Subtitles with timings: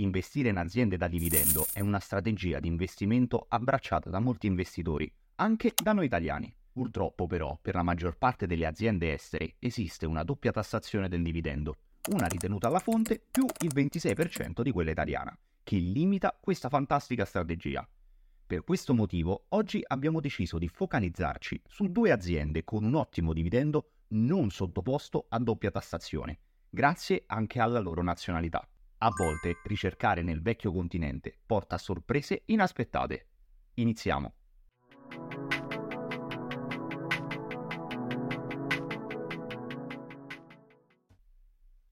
[0.00, 5.74] Investire in aziende da dividendo è una strategia di investimento abbracciata da molti investitori, anche
[5.74, 6.50] da noi italiani.
[6.72, 11.76] Purtroppo però, per la maggior parte delle aziende estere esiste una doppia tassazione del dividendo,
[12.12, 17.86] una ritenuta alla fonte più il 26% di quella italiana, che limita questa fantastica strategia.
[18.46, 23.90] Per questo motivo oggi abbiamo deciso di focalizzarci su due aziende con un ottimo dividendo
[24.12, 26.38] non sottoposto a doppia tassazione,
[26.70, 28.66] grazie anche alla loro nazionalità.
[29.02, 33.28] A volte ricercare nel vecchio continente porta sorprese inaspettate.
[33.76, 34.34] Iniziamo.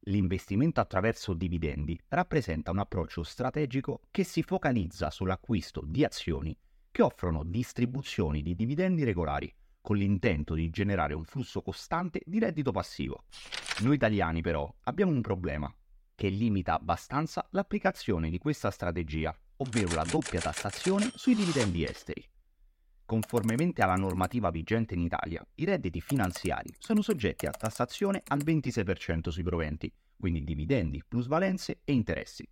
[0.00, 6.54] L'investimento attraverso dividendi rappresenta un approccio strategico che si focalizza sull'acquisto di azioni
[6.90, 12.70] che offrono distribuzioni di dividendi regolari con l'intento di generare un flusso costante di reddito
[12.70, 13.24] passivo.
[13.80, 15.74] Noi italiani però abbiamo un problema
[16.18, 22.28] che limita abbastanza l'applicazione di questa strategia, ovvero la doppia tassazione sui dividendi esteri.
[23.06, 29.28] Conformemente alla normativa vigente in Italia, i redditi finanziari sono soggetti a tassazione al 26%
[29.28, 32.44] sui proventi, quindi dividendi, plusvalenze e interessi,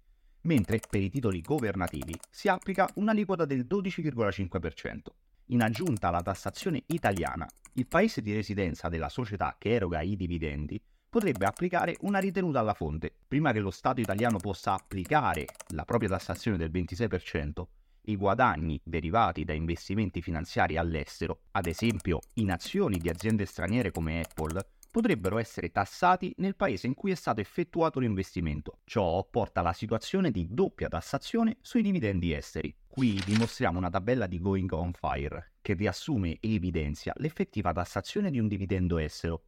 [0.43, 4.99] mentre per i titoli governativi si applica un'aliquota del 12,5%.
[5.47, 10.81] In aggiunta alla tassazione italiana, il paese di residenza della società che eroga i dividendi
[11.17, 13.11] potrebbe applicare una ritenuta alla fonte.
[13.27, 17.63] Prima che lo Stato italiano possa applicare la propria tassazione del 26%,
[18.03, 24.21] i guadagni derivati da investimenti finanziari all'estero, ad esempio in azioni di aziende straniere come
[24.21, 28.81] Apple, potrebbero essere tassati nel paese in cui è stato effettuato l'investimento.
[28.85, 32.77] Ciò porta alla situazione di doppia tassazione sui dividendi esteri.
[32.87, 38.39] Qui dimostriamo una tabella di Going on Fire che riassume e evidenzia l'effettiva tassazione di
[38.39, 39.45] un dividendo estero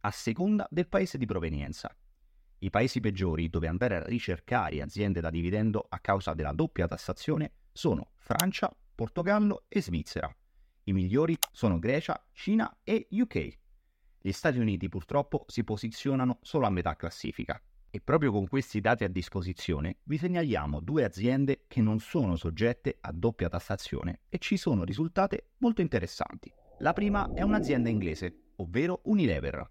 [0.00, 1.94] a seconda del paese di provenienza.
[2.60, 7.52] I paesi peggiori dove andare a ricercare aziende da dividendo a causa della doppia tassazione
[7.72, 10.34] sono Francia, Portogallo e Svizzera.
[10.84, 13.58] I migliori sono Grecia, Cina e UK.
[14.20, 17.62] Gli Stati Uniti purtroppo si posizionano solo a metà classifica.
[17.90, 22.98] E proprio con questi dati a disposizione vi segnaliamo due aziende che non sono soggette
[23.00, 26.52] a doppia tassazione e ci sono risultate molto interessanti.
[26.80, 29.70] La prima è un'azienda inglese, ovvero Unilever,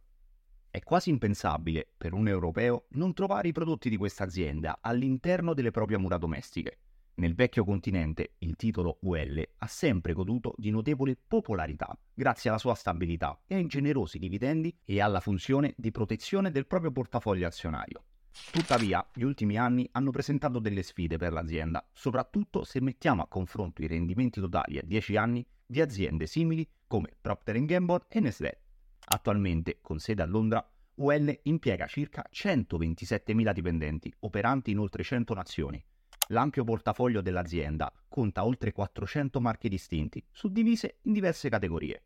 [0.78, 5.72] è quasi impensabile per un europeo non trovare i prodotti di questa azienda all'interno delle
[5.72, 6.78] proprie mura domestiche.
[7.16, 12.76] Nel vecchio continente il titolo UL ha sempre goduto di notevole popolarità grazie alla sua
[12.76, 18.04] stabilità e ai generosi dividendi e alla funzione di protezione del proprio portafoglio azionario.
[18.52, 23.82] Tuttavia, gli ultimi anni hanno presentato delle sfide per l'azienda, soprattutto se mettiamo a confronto
[23.82, 28.62] i rendimenti totali a 10 anni di aziende simili come Procter Gamble e Nestlé.
[29.10, 35.84] Attualmente, con sede a Londra, UL impiega circa 127.000 dipendenti, operanti in oltre 100 nazioni.
[36.30, 42.04] L'ampio portafoglio dell'azienda conta oltre 400 marche distinti, suddivise in diverse categorie.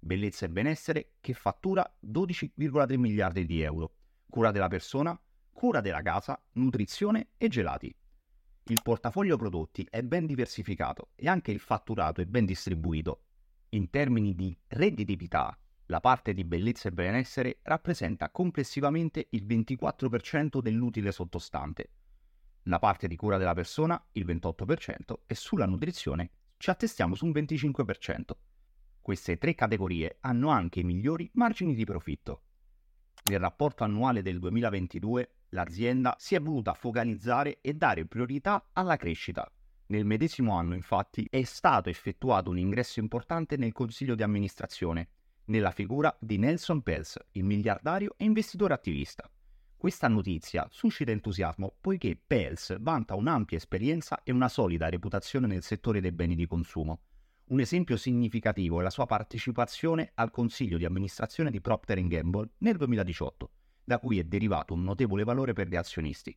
[0.00, 3.94] Bellezza e benessere, che fattura 12,3 miliardi di euro.
[4.28, 5.16] Cura della persona,
[5.52, 7.94] cura della casa, nutrizione e gelati.
[8.64, 13.26] Il portafoglio prodotti è ben diversificato e anche il fatturato è ben distribuito.
[13.70, 15.56] In termini di redditività,
[15.92, 21.90] la parte di bellezza e benessere rappresenta complessivamente il 24% dell'utile sottostante,
[22.62, 24.94] la parte di cura della persona il 28%
[25.26, 28.20] e sulla nutrizione ci attestiamo su un 25%.
[29.02, 32.44] Queste tre categorie hanno anche i migliori margini di profitto.
[33.24, 39.46] Nel rapporto annuale del 2022 l'azienda si è voluta focalizzare e dare priorità alla crescita.
[39.88, 45.08] Nel medesimo anno infatti è stato effettuato un ingresso importante nel consiglio di amministrazione
[45.52, 49.30] nella figura di Nelson Pels, il miliardario e investitore attivista.
[49.76, 56.00] Questa notizia suscita entusiasmo poiché Pels vanta un'ampia esperienza e una solida reputazione nel settore
[56.00, 57.00] dei beni di consumo.
[57.48, 62.78] Un esempio significativo è la sua partecipazione al consiglio di amministrazione di Procter Gamble nel
[62.78, 63.50] 2018,
[63.84, 66.34] da cui è derivato un notevole valore per gli azionisti.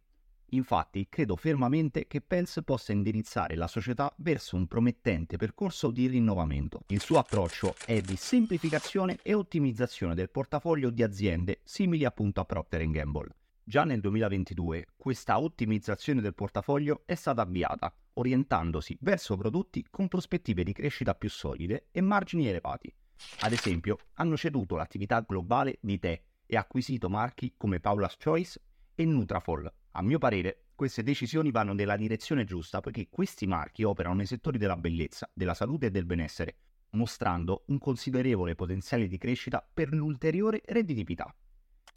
[0.50, 6.82] Infatti, credo fermamente che Pels possa indirizzare la società verso un promettente percorso di rinnovamento.
[6.88, 12.46] Il suo approccio è di semplificazione e ottimizzazione del portafoglio di aziende simili appunto a
[12.46, 13.36] Procter Gamble.
[13.64, 20.64] Già nel 2022 questa ottimizzazione del portafoglio è stata avviata, orientandosi verso prodotti con prospettive
[20.64, 22.94] di crescita più solide e margini elevati.
[23.40, 28.62] Ad esempio, hanno ceduto l'attività globale di tè e acquisito marchi come Paula's Choice
[28.94, 34.16] e Nutrafol, a mio parere, queste decisioni vanno nella direzione giusta poiché questi marchi operano
[34.16, 36.58] nei settori della bellezza, della salute e del benessere,
[36.92, 41.34] mostrando un considerevole potenziale di crescita per l'ulteriore redditività.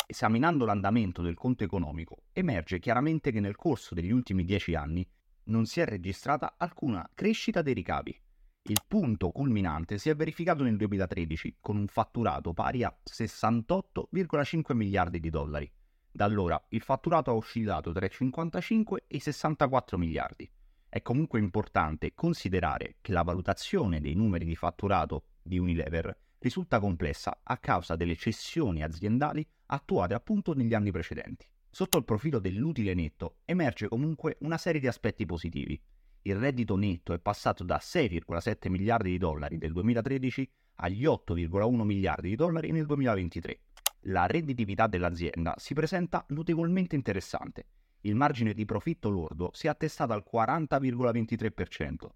[0.06, 5.06] Esaminando l'andamento del conto economico, emerge chiaramente che nel corso degli ultimi dieci anni
[5.46, 8.16] non si è registrata alcuna crescita dei ricavi.
[8.62, 15.18] Il punto culminante si è verificato nel 2013 con un fatturato pari a 68,5 miliardi
[15.18, 15.72] di dollari.
[16.18, 20.50] Da allora il fatturato ha oscillato tra i 55 e i 64 miliardi.
[20.88, 27.38] È comunque importante considerare che la valutazione dei numeri di fatturato di Unilever risulta complessa
[27.44, 31.46] a causa delle cessioni aziendali attuate appunto negli anni precedenti.
[31.70, 35.80] Sotto il profilo dell'utile netto emerge comunque una serie di aspetti positivi.
[36.22, 40.50] Il reddito netto è passato da 6,7 miliardi di dollari del 2013
[40.80, 43.60] agli 8,1 miliardi di dollari nel 2023.
[44.02, 47.66] La redditività dell'azienda si presenta notevolmente interessante.
[48.02, 52.06] Il margine di profitto lordo si è attestato al 40,23%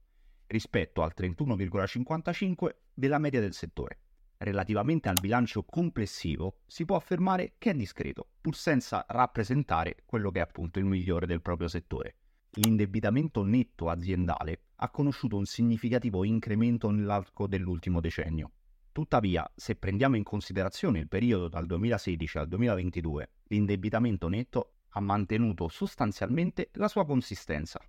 [0.47, 4.01] rispetto al 31,55% della media del settore
[4.43, 10.39] relativamente al bilancio complessivo, si può affermare che è discreto, pur senza rappresentare quello che
[10.39, 12.17] è appunto il migliore del proprio settore.
[12.57, 18.51] L'indebitamento netto aziendale ha conosciuto un significativo incremento nell'arco dell'ultimo decennio.
[18.93, 25.69] Tuttavia, se prendiamo in considerazione il periodo dal 2016 al 2022, l'indebitamento netto ha mantenuto
[25.69, 27.81] sostanzialmente la sua consistenza,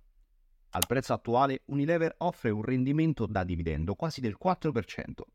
[0.76, 4.72] al prezzo attuale Unilever offre un rendimento da dividendo quasi del 4%,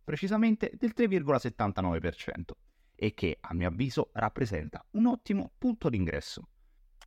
[0.03, 2.41] precisamente del 3,79%,
[2.93, 6.49] e che a mio avviso rappresenta un ottimo punto d'ingresso.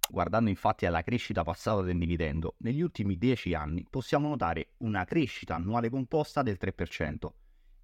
[0.09, 5.55] Guardando infatti alla crescita passata del dividendo, negli ultimi 10 anni possiamo notare una crescita
[5.55, 7.29] annuale composta del 3%,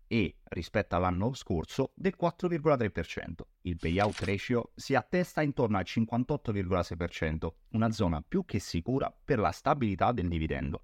[0.08, 3.42] e, rispetto all'anno scorso, del 4,3%.
[3.62, 9.52] Il payout ratio si attesta intorno al 58,6%, una zona più che sicura per la
[9.52, 10.82] stabilità del dividendo.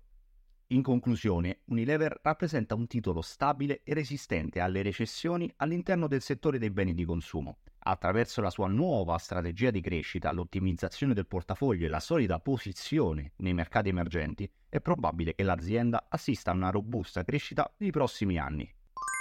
[0.68, 6.70] In conclusione, Unilever rappresenta un titolo stabile e resistente alle recessioni all'interno del settore dei
[6.70, 7.58] beni di consumo.
[7.86, 13.52] Attraverso la sua nuova strategia di crescita, l'ottimizzazione del portafoglio e la solida posizione nei
[13.52, 18.73] mercati emergenti, è probabile che l'azienda assista a una robusta crescita nei prossimi anni.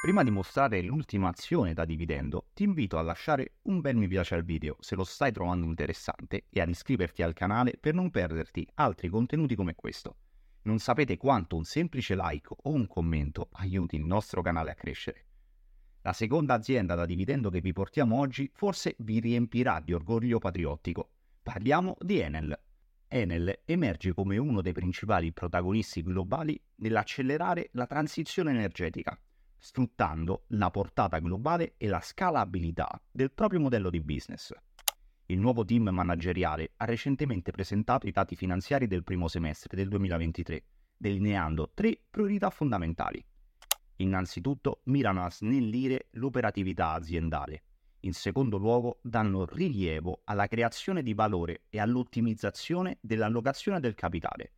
[0.03, 4.35] Prima di mostrare l'ultima azione da dividendo, ti invito a lasciare un bel mi piace
[4.35, 8.67] al video se lo stai trovando interessante e ad iscriverti al canale per non perderti
[8.73, 10.17] altri contenuti come questo.
[10.63, 15.25] Non sapete quanto un semplice like o un commento aiuti il nostro canale a crescere.
[16.01, 21.11] La seconda azienda da dividendo che vi portiamo oggi forse vi riempirà di orgoglio patriottico.
[21.41, 22.59] Parliamo di Enel.
[23.07, 29.17] Enel emerge come uno dei principali protagonisti globali nell'accelerare la transizione energetica
[29.63, 34.53] sfruttando la portata globale e la scalabilità del proprio modello di business.
[35.27, 40.65] Il nuovo team manageriale ha recentemente presentato i dati finanziari del primo semestre del 2023,
[40.97, 43.25] delineando tre priorità fondamentali.
[43.97, 47.63] Innanzitutto mirano a snellire l'operatività aziendale.
[48.01, 54.51] In secondo luogo danno rilievo alla creazione di valore e all'ottimizzazione dell'allocazione del capitale.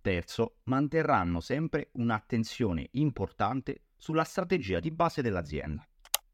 [0.00, 5.86] Terzo, manterranno sempre un'attenzione importante sulla strategia di base dell'azienda.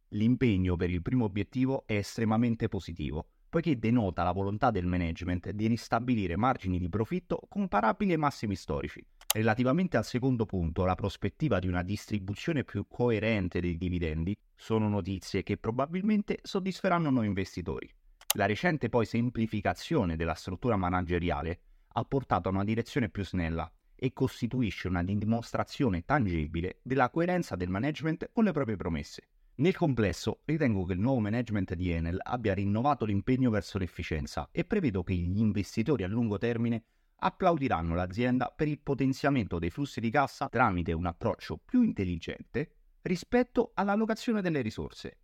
[0.09, 5.67] L'impegno per il primo obiettivo è estremamente positivo, poiché denota la volontà del management di
[5.67, 9.05] ristabilire margini di profitto comparabili ai massimi storici.
[9.35, 15.43] Relativamente al secondo punto, la prospettiva di una distribuzione più coerente dei dividendi, sono notizie
[15.43, 17.91] che probabilmente soddisferanno noi investitori.
[18.37, 21.61] La recente poi semplificazione della struttura manageriale
[21.95, 23.71] ha portato a una direzione più snella,
[24.03, 29.29] e costituisce una dimostrazione tangibile della coerenza del management con le proprie promesse.
[29.57, 34.65] Nel complesso, ritengo che il nuovo management di Enel abbia rinnovato l'impegno verso l'efficienza e
[34.65, 36.83] prevedo che gli investitori a lungo termine
[37.19, 42.71] applaudiranno l'azienda per il potenziamento dei flussi di cassa tramite un approccio più intelligente
[43.03, 45.19] rispetto all'allocazione delle risorse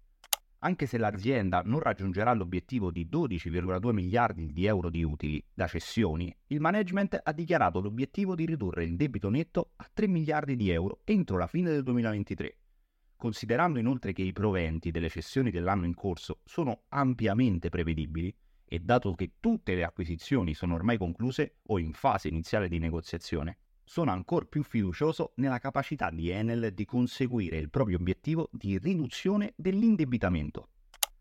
[0.61, 6.35] anche se l'azienda non raggiungerà l'obiettivo di 12,2 miliardi di euro di utili da cessioni,
[6.49, 11.01] il management ha dichiarato l'obiettivo di ridurre il debito netto a 3 miliardi di euro
[11.05, 12.57] entro la fine del 2023.
[13.17, 18.35] Considerando inoltre che i proventi delle cessioni dell'anno in corso sono ampiamente prevedibili,
[18.69, 23.59] e dato che tutte le acquisizioni sono ormai concluse o in fase iniziale di negoziazione,
[23.89, 29.55] sono ancora più fiducioso nella capacità di Enel di conseguire il proprio obiettivo di riduzione
[29.57, 30.69] dell'indebitamento.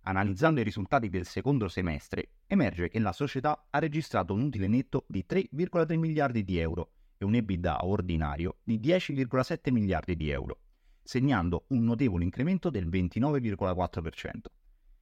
[0.01, 5.05] Analizzando i risultati del secondo semestre, emerge che la società ha registrato un utile netto
[5.07, 10.59] di 3,3 miliardi di euro e un EBITDA ordinario di 10,7 miliardi di euro,
[11.03, 14.41] segnando un notevole incremento del 29,4%.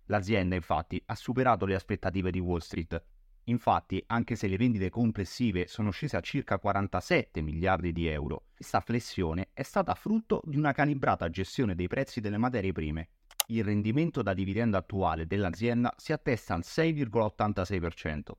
[0.06, 3.04] L'azienda infatti ha superato le aspettative di Wall Street
[3.46, 8.80] Infatti, anche se le vendite complessive sono scese a circa 47 miliardi di euro, questa
[8.80, 13.10] flessione è stata frutto di una calibrata gestione dei prezzi delle materie prime.
[13.48, 18.32] Il rendimento da dividendo attuale dell'azienda si attesta al 6,86%.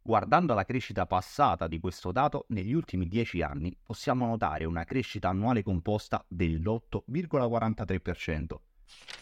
[0.00, 5.30] Guardando la crescita passata di questo dato, negli ultimi 10 anni possiamo notare una crescita
[5.30, 8.54] annuale composta dell'8,43%.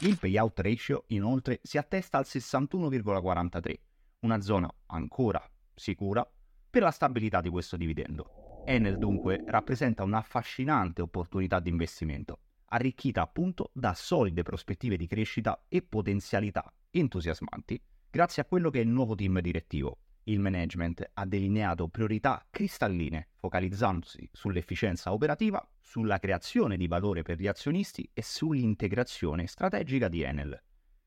[0.01, 3.92] Il payout ratio inoltre si attesta al 61,43%,
[4.23, 5.43] una zona ancora
[5.75, 6.29] sicura
[6.71, 8.63] per la stabilità di questo dividendo.
[8.65, 15.83] Enel dunque rappresenta un'affascinante opportunità di investimento, arricchita appunto da solide prospettive di crescita e
[15.83, 19.99] potenzialità entusiasmanti grazie a quello che è il nuovo team direttivo.
[20.25, 27.49] Il management ha delineato priorità cristalline, focalizzandosi sull'efficienza operativa, sulla creazione di valore per gli
[27.49, 30.63] azionisti e sull'integrazione strategica di Enel.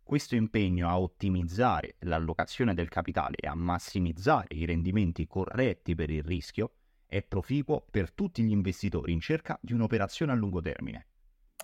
[0.06, 6.22] Questo impegno a ottimizzare l'allocazione del capitale e a massimizzare i rendimenti corretti per il
[6.22, 6.74] rischio
[7.08, 11.08] è proficuo per tutti gli investitori in cerca di un'operazione a lungo termine.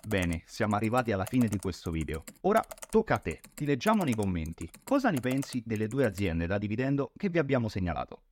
[0.04, 2.24] Bene, siamo arrivati alla fine di questo video.
[2.40, 4.68] Ora tocca a te, ti leggiamo nei commenti.
[4.82, 8.22] Cosa ne pensi delle due aziende da dividendo che vi abbiamo segnalato?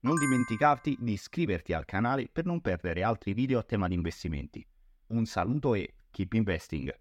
[0.00, 4.66] Non dimenticarti di iscriverti al canale per non perdere altri video a tema di investimenti.
[5.10, 6.92] Un saluto e keep investing!